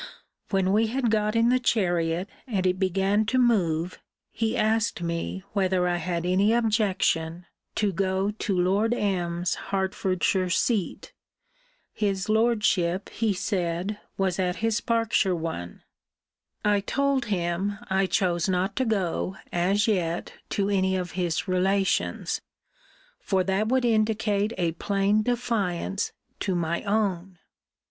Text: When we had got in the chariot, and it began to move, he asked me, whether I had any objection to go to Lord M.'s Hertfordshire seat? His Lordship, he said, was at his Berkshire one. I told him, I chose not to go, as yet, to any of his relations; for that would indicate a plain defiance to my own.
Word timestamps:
When 0.49 0.73
we 0.73 0.87
had 0.87 1.11
got 1.11 1.35
in 1.35 1.49
the 1.49 1.59
chariot, 1.59 2.27
and 2.47 2.65
it 2.65 2.79
began 2.79 3.23
to 3.27 3.37
move, 3.37 3.99
he 4.31 4.57
asked 4.57 5.03
me, 5.03 5.43
whether 5.53 5.87
I 5.87 5.97
had 5.97 6.25
any 6.25 6.53
objection 6.53 7.45
to 7.75 7.93
go 7.93 8.31
to 8.31 8.59
Lord 8.59 8.95
M.'s 8.95 9.53
Hertfordshire 9.69 10.49
seat? 10.49 11.13
His 11.93 12.27
Lordship, 12.29 13.09
he 13.09 13.31
said, 13.31 13.99
was 14.17 14.39
at 14.39 14.55
his 14.55 14.81
Berkshire 14.81 15.35
one. 15.35 15.83
I 16.65 16.79
told 16.79 17.25
him, 17.25 17.77
I 17.87 18.07
chose 18.07 18.49
not 18.49 18.75
to 18.77 18.85
go, 18.85 19.37
as 19.51 19.87
yet, 19.87 20.33
to 20.49 20.67
any 20.67 20.95
of 20.95 21.11
his 21.11 21.47
relations; 21.47 22.41
for 23.19 23.43
that 23.43 23.67
would 23.67 23.85
indicate 23.85 24.51
a 24.57 24.71
plain 24.71 25.21
defiance 25.21 26.11
to 26.39 26.55
my 26.55 26.81
own. 26.85 27.37